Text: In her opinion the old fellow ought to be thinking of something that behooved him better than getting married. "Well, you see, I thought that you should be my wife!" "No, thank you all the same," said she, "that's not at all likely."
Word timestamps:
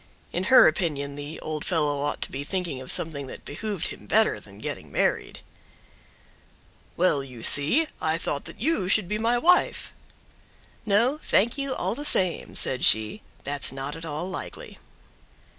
In 0.33 0.45
her 0.45 0.67
opinion 0.67 1.13
the 1.13 1.39
old 1.41 1.63
fellow 1.63 2.01
ought 2.01 2.23
to 2.23 2.31
be 2.31 2.43
thinking 2.43 2.81
of 2.81 2.91
something 2.91 3.27
that 3.27 3.45
behooved 3.45 3.89
him 3.89 4.07
better 4.07 4.39
than 4.39 4.57
getting 4.57 4.91
married. 4.91 5.41
"Well, 6.97 7.23
you 7.23 7.43
see, 7.43 7.85
I 8.01 8.17
thought 8.17 8.45
that 8.45 8.59
you 8.59 8.89
should 8.89 9.07
be 9.07 9.19
my 9.19 9.37
wife!" 9.37 9.93
"No, 10.87 11.19
thank 11.21 11.55
you 11.55 11.75
all 11.75 11.93
the 11.93 12.03
same," 12.03 12.55
said 12.55 12.83
she, 12.83 13.21
"that's 13.43 13.71
not 13.71 13.95
at 13.95 14.03
all 14.03 14.27
likely." 14.27 14.79